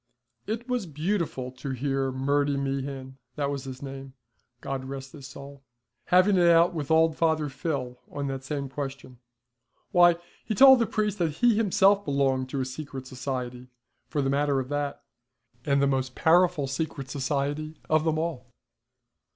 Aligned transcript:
It 0.47 0.67
was 0.67 0.87
beautiful 0.87 1.51
to 1.51 1.69
hear 1.73 2.11
Murty 2.11 2.57
Meehan, 2.57 3.19
that 3.35 3.51
was 3.51 3.65
his 3.65 3.83
name, 3.83 4.15
God 4.59 4.85
rest 4.85 5.11
his 5.11 5.27
soul! 5.27 5.61
having 6.05 6.37
it 6.37 6.47
out 6.49 6.73
with 6.73 6.89
old 6.89 7.15
Father 7.15 7.49
Phil 7.49 7.99
on 8.09 8.25
that 8.25 8.43
same 8.43 8.67
question. 8.67 9.19
Why, 9.91 10.15
he 10.43 10.55
told 10.55 10.79
the 10.79 10.87
priest 10.87 11.19
that 11.19 11.29
he 11.33 11.55
himself 11.55 12.03
belonged 12.03 12.49
to 12.49 12.61
a 12.61 12.65
secret 12.65 13.05
society, 13.05 13.67
for 14.07 14.23
the 14.23 14.31
matter 14.31 14.59
of 14.59 14.69
that, 14.69 15.03
and 15.67 15.83
the 15.83 15.85
most 15.85 16.15
powerful 16.15 16.65
secret 16.65 17.11
society 17.11 17.79
of 17.87 18.03
them 18.03 18.17
all. 18.17 18.47